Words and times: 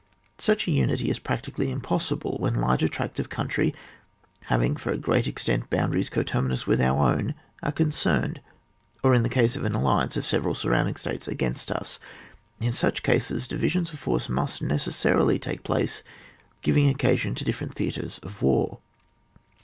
Such 0.39 0.67
a 0.67 0.71
unity 0.71 1.11
is 1.11 1.19
practically 1.19 1.67
impos 1.67 2.09
sible 2.09 2.39
when 2.39 2.55
larger 2.55 2.87
tracts 2.87 3.19
of 3.19 3.29
country, 3.29 3.71
having 4.45 4.75
for 4.75 4.91
a 4.91 4.97
great 4.97 5.27
extent 5.27 5.69
boundaries 5.69 6.09
conterminious 6.09 6.65
with 6.65 6.81
our 6.81 7.05
own, 7.13 7.35
are 7.61 7.71
con 7.71 7.91
cerned, 7.91 8.39
or 9.03 9.13
in 9.13 9.21
the 9.21 9.29
case 9.29 9.55
of 9.55 9.63
an 9.63 9.75
alliance 9.75 10.17
of 10.17 10.25
several 10.25 10.55
surrounding 10.55 10.95
states 10.95 11.27
against 11.27 11.71
us. 11.71 11.99
In 12.59 12.71
such 12.71 13.03
cases, 13.03 13.47
divisions 13.47 13.93
of 13.93 13.99
force 13.99 14.27
must 14.27 14.59
necessarily 14.63 15.37
take 15.37 15.61
place, 15.61 16.01
giving 16.63 16.89
occasion 16.89 17.35
to 17.35 17.43
different 17.45 17.75
theatres 17.75 18.17
of 18.23 18.41
war. 18.41 18.79